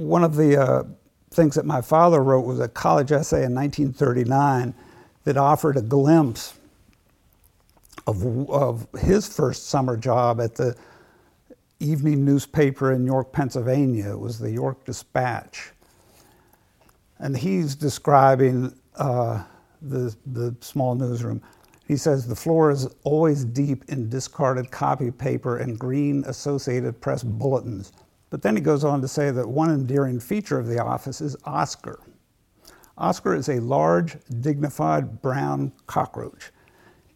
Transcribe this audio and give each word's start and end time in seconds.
one 0.00 0.24
of 0.24 0.34
the 0.34 0.60
uh, 0.60 0.84
things 1.30 1.54
that 1.54 1.66
my 1.66 1.80
father 1.80 2.22
wrote 2.22 2.46
was 2.46 2.58
a 2.58 2.68
college 2.68 3.12
essay 3.12 3.44
in 3.44 3.54
1939 3.54 4.74
that 5.24 5.36
offered 5.36 5.76
a 5.76 5.82
glimpse 5.82 6.54
of, 8.06 8.50
of 8.50 8.86
his 8.98 9.28
first 9.28 9.68
summer 9.68 9.96
job 9.96 10.40
at 10.40 10.54
the 10.54 10.74
evening 11.80 12.24
newspaper 12.24 12.92
in 12.92 13.04
York, 13.04 13.32
Pennsylvania. 13.32 14.10
It 14.10 14.18
was 14.18 14.38
the 14.38 14.50
York 14.50 14.84
Dispatch. 14.84 15.72
And 17.18 17.36
he's 17.36 17.74
describing 17.74 18.74
uh, 18.96 19.44
the, 19.82 20.14
the 20.26 20.56
small 20.60 20.94
newsroom. 20.94 21.42
He 21.86 21.96
says 21.96 22.26
the 22.26 22.36
floor 22.36 22.70
is 22.70 22.86
always 23.04 23.44
deep 23.44 23.84
in 23.88 24.08
discarded 24.08 24.70
copy 24.70 25.10
paper 25.10 25.58
and 25.58 25.78
green 25.78 26.24
Associated 26.26 27.00
Press 27.00 27.22
bulletins. 27.22 27.92
But 28.30 28.42
then 28.42 28.54
he 28.54 28.62
goes 28.62 28.84
on 28.84 29.02
to 29.02 29.08
say 29.08 29.30
that 29.30 29.48
one 29.48 29.70
endearing 29.70 30.20
feature 30.20 30.58
of 30.58 30.68
the 30.68 30.82
office 30.82 31.20
is 31.20 31.36
Oscar. 31.44 32.00
Oscar 32.96 33.34
is 33.34 33.48
a 33.48 33.60
large, 33.60 34.16
dignified 34.40 35.20
brown 35.20 35.72
cockroach. 35.86 36.52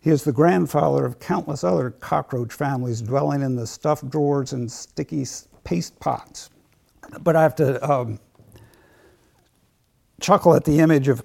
He 0.00 0.10
is 0.10 0.24
the 0.24 0.32
grandfather 0.32 1.04
of 1.04 1.20
countless 1.20 1.62
other 1.62 1.90
cockroach 1.90 2.52
families 2.52 3.02
dwelling 3.02 3.42
in 3.42 3.56
the 3.56 3.66
stuffed 3.66 4.08
drawers 4.10 4.52
and 4.52 4.70
sticky 4.70 5.26
paste 5.64 5.98
pots. 6.00 6.50
But 7.20 7.36
I 7.36 7.42
have 7.42 7.54
to 7.56 7.90
um, 7.90 8.18
chuckle 10.20 10.54
at 10.54 10.64
the 10.64 10.78
image 10.78 11.08
of 11.08 11.24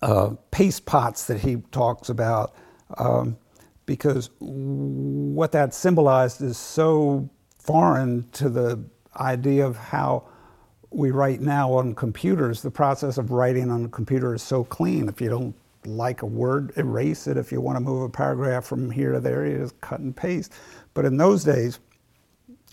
uh, 0.00 0.30
paste 0.50 0.86
pots 0.86 1.26
that 1.26 1.40
he 1.40 1.56
talks 1.70 2.08
about 2.08 2.54
um, 2.98 3.36
because 3.86 4.30
what 4.38 5.52
that 5.52 5.74
symbolized 5.74 6.40
is 6.40 6.56
so 6.56 7.28
foreign 7.62 8.28
to 8.32 8.48
the 8.48 8.82
idea 9.16 9.66
of 9.66 9.76
how 9.76 10.24
we 10.90 11.10
write 11.10 11.40
now 11.40 11.72
on 11.72 11.94
computers. 11.94 12.62
The 12.62 12.70
process 12.70 13.18
of 13.18 13.30
writing 13.30 13.70
on 13.70 13.84
a 13.84 13.88
computer 13.88 14.34
is 14.34 14.42
so 14.42 14.64
clean. 14.64 15.08
If 15.08 15.20
you 15.20 15.28
don't 15.30 15.54
like 15.84 16.22
a 16.22 16.26
word, 16.26 16.72
erase 16.76 17.26
it. 17.26 17.36
If 17.36 17.50
you 17.50 17.60
want 17.60 17.76
to 17.76 17.80
move 17.80 18.02
a 18.02 18.08
paragraph 18.08 18.64
from 18.64 18.90
here 18.90 19.12
to 19.12 19.20
there, 19.20 19.46
you 19.46 19.58
just 19.58 19.80
cut 19.80 20.00
and 20.00 20.14
paste. 20.14 20.52
But 20.94 21.04
in 21.04 21.16
those 21.16 21.44
days, 21.44 21.78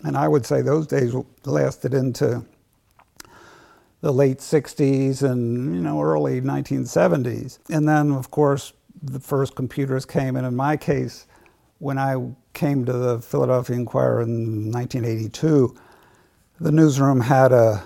and 0.03 0.17
I 0.17 0.27
would 0.27 0.45
say 0.45 0.61
those 0.61 0.87
days 0.87 1.13
lasted 1.45 1.93
into 1.93 2.45
the 4.01 4.13
late 4.13 4.37
60s 4.37 5.23
and 5.23 5.75
you 5.75 5.81
know 5.81 6.01
early 6.01 6.41
1970s. 6.41 7.59
And 7.69 7.87
then 7.87 8.11
of 8.11 8.31
course 8.31 8.73
the 9.01 9.19
first 9.19 9.55
computers 9.55 10.05
came 10.05 10.35
and 10.35 10.45
in 10.45 10.55
my 10.55 10.77
case 10.77 11.25
when 11.79 11.97
I 11.97 12.15
came 12.53 12.85
to 12.85 12.93
the 12.93 13.19
Philadelphia 13.21 13.75
Inquirer 13.75 14.21
in 14.21 14.71
1982 14.71 15.75
the 16.61 16.71
newsroom 16.71 17.21
had 17.21 17.51
a 17.51 17.83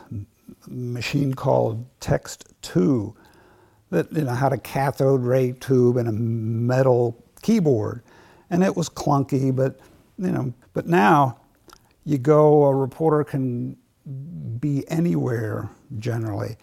machine 0.68 1.34
called 1.34 1.86
Text 2.00 2.54
2 2.64 3.16
that 3.92 4.12
you 4.12 4.24
know 4.24 4.34
had 4.34 4.54
a 4.54 4.58
cathode 4.58 5.22
ray 5.22 5.52
tube 5.54 5.98
and 5.98 6.08
a 6.08 6.12
metal 6.12 7.24
keyboard 7.42 8.04
and 8.50 8.64
it 8.64 8.76
was 8.76 8.90
clunky 8.90 9.56
but 9.56 9.80
you 10.18 10.32
know 10.32 10.54
but 10.74 10.88
now 10.88 11.38
you 12.04 12.18
go 12.18 12.66
a 12.66 12.76
reporter 12.76 13.24
can 13.24 13.78
be 14.60 14.84
anywhere 14.90 15.70
generally 16.00 16.58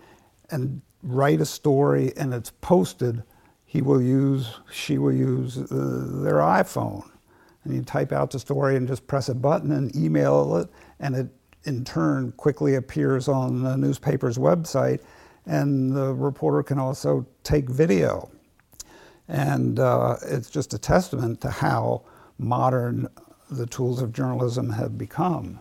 and 0.50 0.82
write 1.02 1.40
a 1.40 1.46
story 1.46 2.12
and 2.16 2.34
it's 2.34 2.50
posted, 2.60 3.22
he 3.64 3.82
will 3.82 4.02
use, 4.02 4.58
she 4.70 4.98
will 4.98 5.12
use 5.12 5.58
uh, 5.58 5.64
their 6.22 6.36
iPhone. 6.36 7.08
And 7.64 7.74
you 7.74 7.82
type 7.82 8.12
out 8.12 8.30
the 8.30 8.38
story 8.38 8.76
and 8.76 8.88
just 8.88 9.06
press 9.06 9.28
a 9.28 9.34
button 9.34 9.72
and 9.72 9.94
email 9.94 10.56
it, 10.56 10.68
and 10.98 11.14
it 11.14 11.28
in 11.64 11.84
turn 11.84 12.32
quickly 12.32 12.74
appears 12.74 13.28
on 13.28 13.62
the 13.62 13.76
newspaper's 13.76 14.38
website. 14.38 15.00
And 15.46 15.94
the 15.94 16.14
reporter 16.14 16.62
can 16.62 16.78
also 16.78 17.26
take 17.44 17.68
video. 17.68 18.30
And 19.28 19.78
uh, 19.78 20.16
it's 20.22 20.50
just 20.50 20.74
a 20.74 20.78
testament 20.78 21.40
to 21.42 21.50
how 21.50 22.02
modern 22.38 23.08
the 23.50 23.66
tools 23.66 24.02
of 24.02 24.12
journalism 24.12 24.70
have 24.70 24.98
become. 24.98 25.60